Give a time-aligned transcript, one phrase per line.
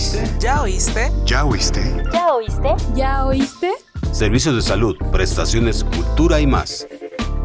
[0.00, 0.24] oíste?
[0.38, 1.12] ¿Ya oíste?
[1.26, 1.82] ¿Ya oíste?
[2.10, 2.74] ¿Ya oíste?
[2.94, 3.70] ¿Ya oíste?
[4.12, 6.86] Servicios de salud, prestaciones, cultura y más.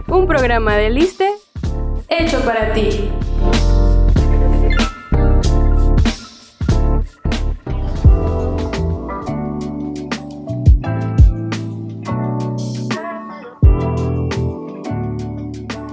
[0.08, 1.34] Un programa de Liste
[2.08, 3.12] hecho para ti.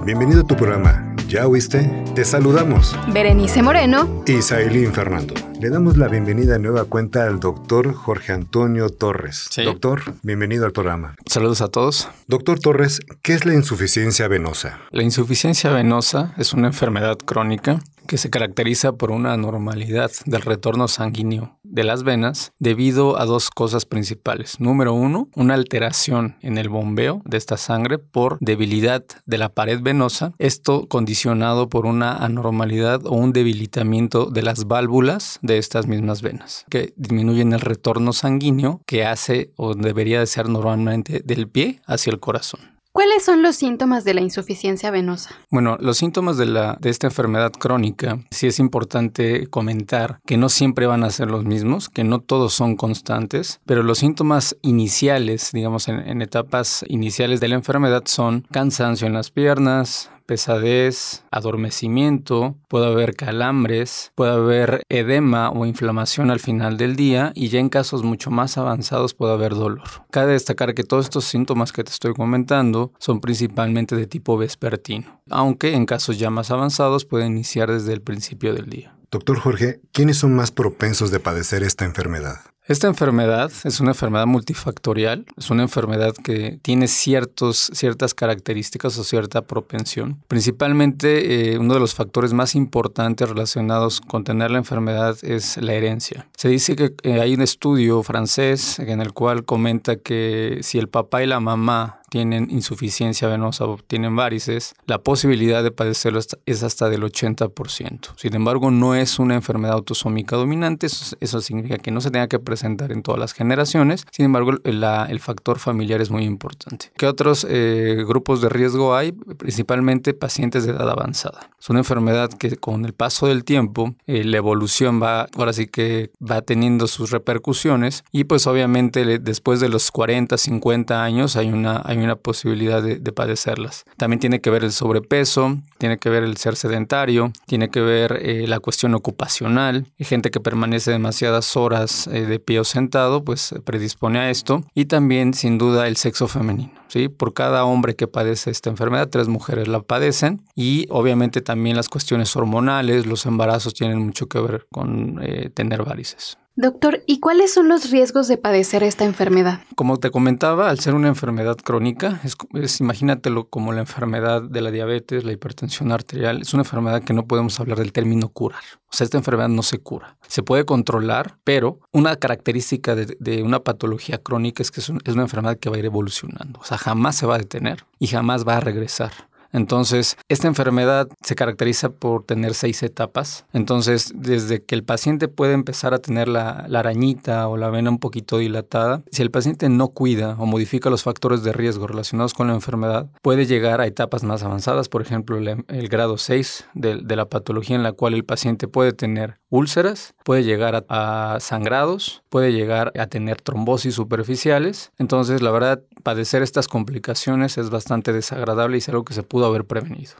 [0.05, 1.13] Bienvenido a tu programa.
[1.27, 2.05] ¿Ya oíste?
[2.15, 2.97] Te saludamos.
[3.11, 5.33] Berenice Moreno y Sailín Fernando.
[5.63, 9.47] Le damos la bienvenida a nueva cuenta al doctor Jorge Antonio Torres.
[9.49, 9.63] Sí.
[9.63, 11.15] Doctor, bienvenido al programa.
[11.25, 12.09] Saludos a todos.
[12.27, 14.81] Doctor Torres, ¿qué es la insuficiencia venosa?
[14.91, 20.89] La insuficiencia venosa es una enfermedad crónica que se caracteriza por una anormalidad del retorno
[20.89, 24.59] sanguíneo de las venas debido a dos cosas principales.
[24.59, 29.81] Número uno, una alteración en el bombeo de esta sangre por debilidad de la pared
[29.81, 36.21] venosa, esto condicionado por una anormalidad o un debilitamiento de las válvulas de estas mismas
[36.21, 41.81] venas, que disminuyen el retorno sanguíneo que hace o debería de ser normalmente del pie
[41.87, 42.72] hacia el corazón.
[42.93, 45.31] ¿Cuáles son los síntomas de la insuficiencia venosa?
[45.49, 50.47] Bueno, los síntomas de, la, de esta enfermedad crónica, sí es importante comentar que no
[50.47, 55.49] siempre van a ser los mismos, que no todos son constantes, pero los síntomas iniciales,
[55.53, 62.55] digamos, en, en etapas iniciales de la enfermedad son cansancio en las piernas, pesadez, adormecimiento,
[62.67, 67.69] puede haber calambres, puede haber edema o inflamación al final del día y ya en
[67.69, 69.83] casos mucho más avanzados puede haber dolor.
[70.11, 75.21] Cabe destacar que todos estos síntomas que te estoy comentando son principalmente de tipo vespertino,
[75.29, 78.95] aunque en casos ya más avanzados pueden iniciar desde el principio del día.
[79.11, 82.37] Doctor Jorge, ¿quiénes son más propensos de padecer esta enfermedad?
[82.65, 89.03] Esta enfermedad es una enfermedad multifactorial, es una enfermedad que tiene ciertos, ciertas características o
[89.03, 90.21] cierta propensión.
[90.29, 95.73] Principalmente eh, uno de los factores más importantes relacionados con tener la enfermedad es la
[95.73, 96.25] herencia.
[96.37, 100.87] Se dice que eh, hay un estudio francés en el cual comenta que si el
[100.87, 106.61] papá y la mamá tienen insuficiencia venosa o tienen varices, la posibilidad de padecerlo es
[106.61, 108.13] hasta del 80%.
[108.17, 112.27] Sin embargo, no es una enfermedad autosómica dominante, eso, eso significa que no se tenga
[112.27, 116.91] que presentar en todas las generaciones, sin embargo, la, el factor familiar es muy importante.
[116.97, 119.11] ¿Qué otros eh, grupos de riesgo hay?
[119.11, 121.49] Principalmente pacientes de edad avanzada.
[121.59, 125.65] Es una enfermedad que con el paso del tiempo, eh, la evolución va, ahora sí
[125.65, 131.49] que va teniendo sus repercusiones y pues obviamente después de los 40, 50 años hay
[131.49, 133.85] una, hay una posibilidad de, de, padecerlas.
[133.97, 138.19] También tiene que ver el sobrepeso, tiene que ver el ser sedentario, tiene que ver
[138.21, 139.85] eh, la cuestión ocupacional.
[139.99, 144.63] Gente que permanece demasiadas horas eh, de pie o sentado, pues predispone a esto.
[144.73, 146.71] Y también, sin duda, el sexo femenino.
[146.87, 147.09] ¿sí?
[147.09, 150.41] Por cada hombre que padece esta enfermedad, tres mujeres la padecen.
[150.55, 155.83] Y obviamente también las cuestiones hormonales, los embarazos tienen mucho que ver con eh, tener
[155.83, 156.37] varices.
[156.55, 159.61] Doctor, ¿y cuáles son los riesgos de padecer esta enfermedad?
[159.75, 164.69] Como te comentaba, al ser una enfermedad crónica, es, imagínatelo como la enfermedad de la
[164.69, 168.61] diabetes, la hipertensión arterial, es una enfermedad que no podemos hablar del término curar.
[168.85, 170.17] O sea, esta enfermedad no se cura.
[170.27, 175.57] Se puede controlar, pero una característica de, una patología crónica es que es una enfermedad
[175.57, 176.59] que va a ir evolucionando.
[176.59, 179.11] O sea, jamás se va a detener y jamás va a regresar.
[179.53, 183.45] Entonces, esta enfermedad se caracteriza por tener seis etapas.
[183.53, 187.99] Entonces, desde que el paciente puede empezar a tener la, arañita o la vena un
[187.99, 192.47] poquito dilatada, si el paciente no cuida o modifica los factores de riesgo relacionados con
[192.47, 197.29] la enfermedad, puede llegar a etapas más avanzadas, por ejemplo, el, grado 6 de, la
[197.29, 202.91] patología en la cual el paciente puede tener úlceras, puede llegar a sangrados, puede llegar
[202.97, 204.91] a tener trombosis superficiales.
[204.97, 209.45] Entonces, la verdad, padecer estas complicaciones es bastante desagradable y es algo que se pudo
[209.45, 210.13] haber prevenido.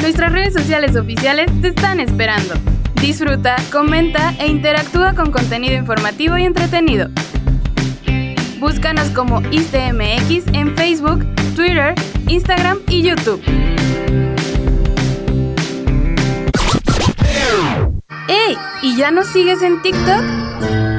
[0.00, 2.54] Nuestras redes sociales oficiales te están esperando.
[3.00, 7.08] Disfruta, comenta e interactúa con contenido informativo y entretenido.
[8.58, 11.24] Búscanos como ISTMX en Facebook,
[11.56, 11.94] Twitter,
[12.28, 13.42] Instagram y YouTube.
[18.28, 18.56] ¡Ey!
[18.82, 20.89] ¿Y ya nos sigues en TikTok?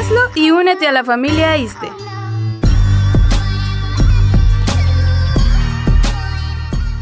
[0.00, 1.58] Hazlo y únete a la familia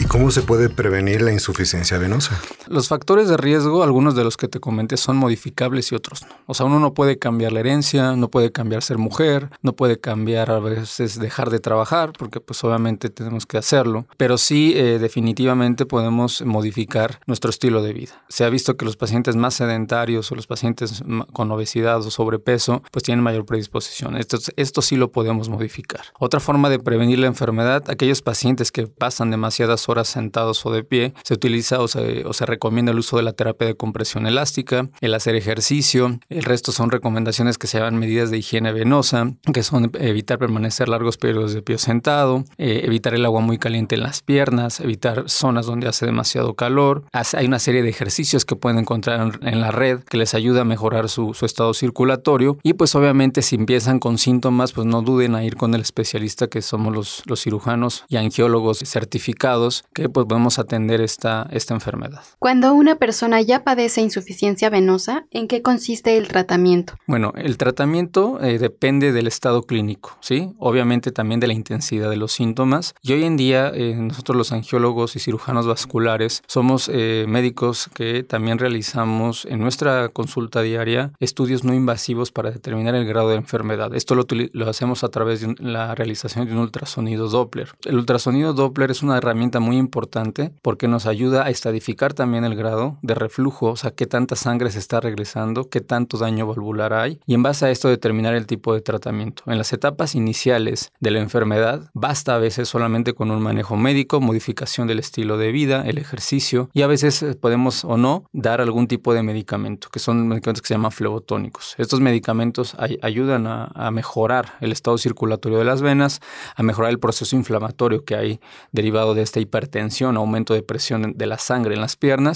[0.09, 2.41] ¿Cómo se puede prevenir la insuficiencia venosa?
[2.71, 6.29] Los factores de riesgo, algunos de los que te comenté, son modificables y otros no.
[6.47, 9.99] O sea, uno no puede cambiar la herencia, no puede cambiar ser mujer, no puede
[9.99, 14.99] cambiar a veces dejar de trabajar, porque pues obviamente tenemos que hacerlo, pero sí eh,
[14.99, 18.23] definitivamente podemos modificar nuestro estilo de vida.
[18.29, 22.83] Se ha visto que los pacientes más sedentarios o los pacientes con obesidad o sobrepeso
[22.91, 24.17] pues tienen mayor predisposición.
[24.17, 26.03] Esto, esto sí lo podemos modificar.
[26.19, 30.85] Otra forma de prevenir la enfermedad, aquellos pacientes que pasan demasiadas horas sentados o de
[30.85, 34.27] pie, se utiliza o se, o se recomienda el uso de la terapia de compresión
[34.27, 39.33] elástica, el hacer ejercicio, el resto son recomendaciones que se llaman medidas de higiene venosa,
[39.55, 43.95] que son evitar permanecer largos periodos de pie sentado, eh, evitar el agua muy caliente
[43.95, 47.05] en las piernas, evitar zonas donde hace demasiado calor.
[47.13, 50.65] Hay una serie de ejercicios que pueden encontrar en la red que les ayuda a
[50.65, 55.37] mejorar su, su estado circulatorio y pues obviamente si empiezan con síntomas pues no duden
[55.37, 60.27] a ir con el especialista que somos los, los cirujanos y angiólogos certificados que pues
[60.27, 62.23] podemos atender esta, esta enfermedad.
[62.49, 66.95] Cuando una persona ya padece insuficiencia venosa, ¿en qué consiste el tratamiento?
[67.07, 70.55] Bueno, el tratamiento eh, depende del estado clínico, ¿sí?
[70.59, 72.95] Obviamente también de la intensidad de los síntomas.
[73.03, 78.23] Y hoy en día eh, nosotros los angiólogos y cirujanos vasculares somos eh, médicos que
[78.23, 83.95] también realizamos en nuestra consulta diaria estudios no invasivos para determinar el grado de enfermedad.
[83.95, 87.75] Esto lo, lo hacemos a través de la realización de un ultrasonido Doppler.
[87.85, 92.57] El ultrasonido Doppler es una herramienta muy importante porque nos ayuda a estadificar también el
[92.57, 96.93] grado de reflujo, o sea, qué tanta sangre se está regresando, qué tanto daño valvular
[96.93, 99.43] hay y en base a esto determinar el tipo de tratamiento.
[99.47, 104.21] En las etapas iniciales de la enfermedad basta a veces solamente con un manejo médico,
[104.21, 108.61] modificación del estilo de vida, el ejercicio y a veces eh, podemos o no dar
[108.61, 111.75] algún tipo de medicamento, que son medicamentos que se llaman flebotónicos.
[111.79, 116.21] Estos medicamentos ayudan a, a mejorar el estado circulatorio de las venas,
[116.57, 118.41] a mejorar el proceso inflamatorio que hay
[118.73, 122.28] derivado de esta hipertensión, aumento de presión de la sangre en las piernas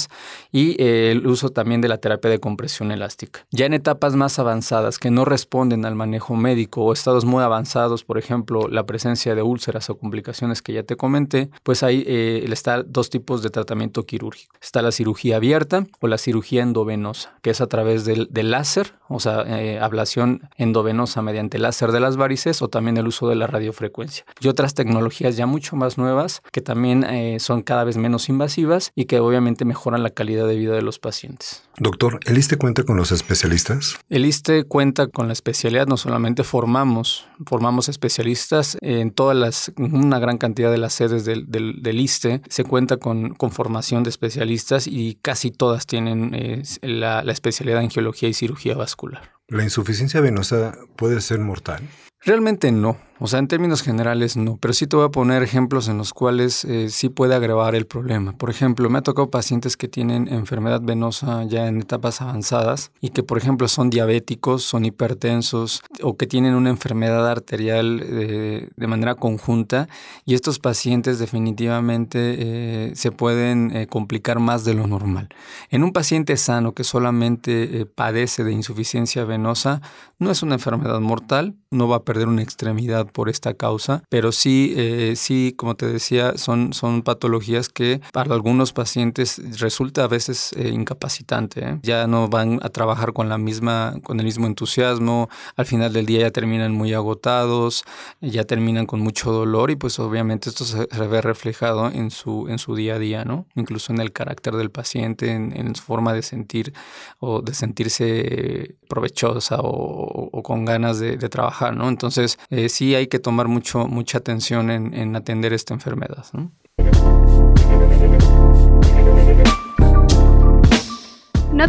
[0.51, 3.47] y eh, el uso también de la terapia de compresión elástica.
[3.51, 8.05] Ya en etapas más avanzadas que no responden al manejo médico o estados muy avanzados,
[8.05, 12.49] por ejemplo, la presencia de úlceras o complicaciones que ya te comenté, pues ahí eh,
[12.87, 14.55] dos tipos de tratamiento quirúrgico.
[14.61, 19.21] Está la cirugía abierta o la cirugía endovenosa, que es a través del, láser, o
[19.21, 23.47] sea, eh, ablación endovenosa mediante láser de las varices o también el uso de la
[23.47, 24.25] radiofrecuencia.
[24.41, 28.93] Y otras tecnologías ya mucho más nuevas que también eh, son cada vez menos invasivas
[28.95, 31.63] y que obviamente mejoran la calidad de vida de los pacientes.
[31.79, 33.97] Doctor, ¿el ISTE cuenta con los especialistas?
[34.11, 40.19] El ISTE cuenta con la especialidad, no solamente formamos, formamos especialistas en todas las, una
[40.19, 44.87] gran cantidad de las sedes del, del, ISTE, se cuenta con, con, formación de especialistas
[44.87, 49.33] y casi todas tienen eh, la, la especialidad en geología y cirugía vascular.
[49.49, 51.83] ¿La insuficiencia venosa puede ser mortal?
[52.21, 52.99] Realmente no.
[53.19, 56.13] O sea, en términos generales no, pero sí te voy a poner ejemplos en los
[56.13, 58.33] cuales eh, sí puede agravar el problema.
[58.33, 63.11] Por ejemplo, me ha tocado pacientes que tienen enfermedad venosa ya en etapas avanzadas y
[63.11, 68.87] que, por ejemplo, son diabéticos, son hipertensos o que tienen una enfermedad arterial eh, de
[68.89, 69.89] manera conjunta
[70.25, 75.29] y estos pacientes definitivamente eh, se pueden complicar más de lo normal.
[75.71, 79.81] En un paciente sano que solamente padece de insuficiencia venosa,
[80.19, 84.33] no es una enfermedad mortal, no va a perder una extremidad por esta causa, pero
[84.33, 90.09] sí, eh, sí, como te decía, son, son patologías que para algunos pacientes resulta a
[90.09, 91.65] veces eh, incapacitante.
[91.65, 91.79] ¿eh?
[91.83, 96.07] Ya no van a trabajar con la misma, con el mismo entusiasmo, al final del
[96.07, 97.85] día ya terminan muy agotados,
[98.21, 102.59] ya terminan con mucho dolor y pues obviamente esto se, ve reflejado en su, en
[102.59, 103.47] su día a día, ¿no?
[103.55, 106.73] Incluso en el carácter del paciente, en, su forma de sentir
[107.19, 111.89] o de sentirse provechosa o, con ganas de, de, trabajar, ¿no?
[111.89, 112.39] Entonces,
[112.69, 116.25] sí hay que tomar mucho, mucha atención en, atender esta enfermedad.
[116.33, 116.53] ¿no?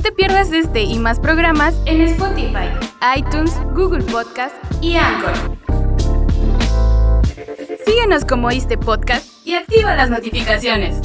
[0.01, 2.69] te pierdas este y más programas en Spotify,
[3.15, 5.57] iTunes, Google Podcast y Anchor.
[7.85, 10.99] Síguenos como este podcast y activa las notificaciones.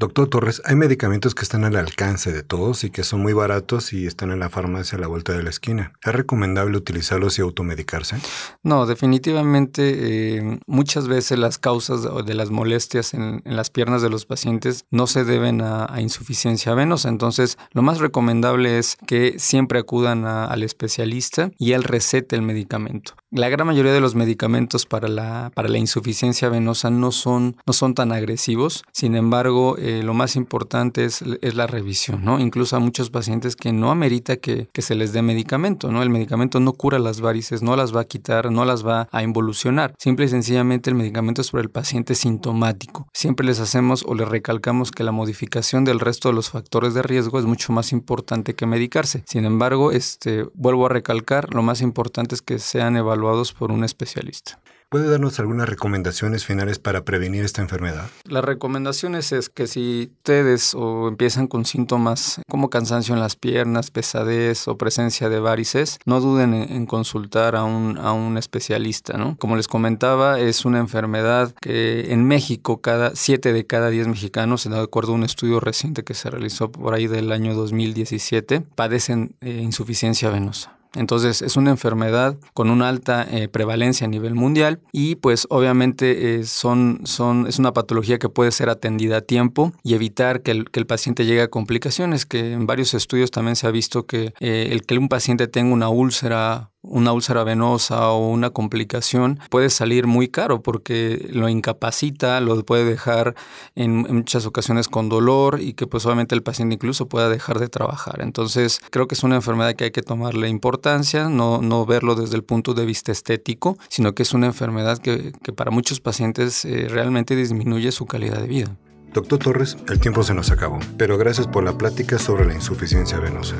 [0.00, 3.92] Doctor Torres, hay medicamentos que están al alcance de todos y que son muy baratos
[3.92, 5.92] y están en la farmacia a la vuelta de la esquina.
[6.02, 8.16] ¿Es recomendable utilizarlos y automedicarse?
[8.62, 14.24] No, definitivamente eh, muchas veces las causas de las molestias en, las piernas de los
[14.24, 17.10] pacientes no se deben a, insuficiencia venosa.
[17.10, 23.12] Entonces, lo más recomendable es que siempre acudan al especialista y él recete el medicamento.
[23.30, 27.74] La gran mayoría de los medicamentos para la, para la insuficiencia venosa no son, no
[27.74, 28.82] son tan agresivos.
[28.92, 32.40] Sin embargo, lo más importante es, es, la revisión, ¿no?
[32.40, 36.02] Incluso a muchos pacientes que no amerita que, que, se les dé medicamento, ¿no?
[36.02, 39.22] El medicamento no cura las varices, no las va a quitar, no las va a
[39.22, 39.94] involucionar.
[39.98, 43.08] Simple y sencillamente el medicamento es para el paciente sintomático.
[43.12, 47.02] Siempre les hacemos o les recalcamos que la modificación del resto de los factores de
[47.02, 49.24] riesgo es mucho más importante que medicarse.
[49.26, 53.84] Sin embargo, este, vuelvo a recalcar, lo más importante es que sean evaluados por un
[53.84, 54.60] especialista.
[54.92, 58.10] ¿Puede darnos algunas recomendaciones finales para prevenir esta enfermedad?
[58.24, 63.92] Las recomendaciones es que si ustedes o empiezan con síntomas como cansancio en las piernas,
[63.92, 69.16] pesadez o presencia de varices, no duden en, consultar a un, a un especialista.
[69.16, 69.36] ¿no?
[69.38, 74.68] Como les comentaba, es una enfermedad que en México cada 7 de cada 10 mexicanos,
[74.68, 79.36] de acuerdo a un estudio reciente que se realizó por ahí del año 2017, padecen
[79.40, 80.79] eh, insuficiencia venosa.
[80.94, 86.40] Entonces es una enfermedad con una alta eh, prevalencia a nivel mundial y pues obviamente
[86.40, 90.50] eh, son, son, es una patología que puede ser atendida a tiempo y evitar que
[90.50, 94.06] el, que el paciente llegue a complicaciones, que en varios estudios también se ha visto
[94.06, 99.38] que eh, el que un paciente tenga una úlcera una úlcera venosa o una complicación
[99.50, 103.34] puede salir muy caro porque lo incapacita, lo puede dejar
[103.74, 107.68] en, muchas ocasiones con dolor y que pues obviamente el paciente incluso pueda dejar de
[107.68, 108.22] trabajar.
[108.22, 112.36] Entonces creo que es una enfermedad que hay que tomarle importancia, no, no verlo desde
[112.36, 116.86] el punto de vista estético, sino que es una enfermedad que, para muchos pacientes eh,
[116.88, 118.76] realmente disminuye su calidad de vida.
[119.12, 123.18] Doctor Torres, el tiempo se nos acabó, pero gracias por la plática sobre la insuficiencia
[123.18, 123.56] venosa.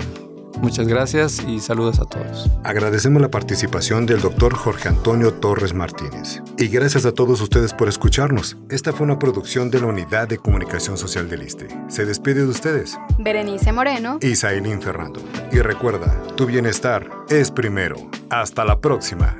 [0.62, 2.50] Muchas gracias y saludos a todos.
[2.64, 6.42] Agradecemos la participación del doctor Jorge Antonio Torres Martínez.
[6.58, 8.58] Y gracias a todos ustedes por escucharnos.
[8.68, 11.68] Esta fue una producción de la Unidad de Comunicación Social del ISTE.
[11.88, 12.98] Se despide de ustedes.
[13.18, 14.18] Berenice Moreno.
[14.20, 15.20] Y Zailín Fernando.
[15.50, 17.96] Y recuerda, tu bienestar es primero.
[18.28, 19.39] Hasta la próxima.